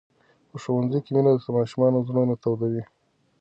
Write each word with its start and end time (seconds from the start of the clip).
په 0.49 0.57
ښوونځي 0.63 0.99
کې 1.03 1.11
مینه 1.15 1.31
د 1.35 1.45
ماشومانو 1.57 2.05
زړونه 2.07 2.33
تودوي. 2.43 2.83